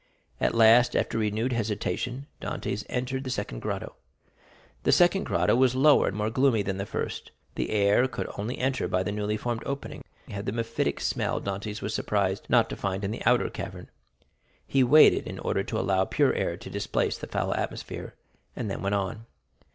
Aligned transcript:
At 0.39 0.55
last, 0.55 0.95
after 0.95 1.19
renewed 1.19 1.53
hesitation, 1.53 2.25
Dantès 2.41 2.83
entered 2.89 3.23
the 3.23 3.29
second 3.29 3.59
grotto. 3.59 3.93
The 4.81 4.91
second 4.91 5.25
grotto 5.25 5.55
was 5.55 5.75
lower 5.75 6.07
and 6.07 6.17
more 6.17 6.31
gloomy 6.31 6.63
than 6.63 6.77
the 6.77 6.87
first; 6.87 7.29
the 7.53 7.69
air 7.69 8.01
that 8.01 8.11
could 8.11 8.27
only 8.35 8.57
enter 8.57 8.87
by 8.87 9.03
the 9.03 9.11
newly 9.11 9.37
formed 9.37 9.61
opening 9.63 10.03
had 10.27 10.47
the 10.47 10.51
mephitic 10.53 10.99
smell 11.01 11.39
Dantès 11.39 11.83
was 11.83 11.93
surprised 11.93 12.47
not 12.49 12.67
to 12.71 12.75
find 12.75 13.03
in 13.03 13.11
the 13.11 13.21
outer 13.27 13.51
cavern. 13.51 13.91
He 14.65 14.83
waited 14.83 15.27
in 15.27 15.37
order 15.37 15.61
to 15.65 15.77
allow 15.77 16.05
pure 16.05 16.33
air 16.33 16.57
to 16.57 16.69
displace 16.71 17.19
the 17.19 17.27
foul 17.27 17.53
atmosphere, 17.53 18.15
and 18.55 18.71
then 18.71 18.81
went 18.81 18.95
on. 18.95 19.27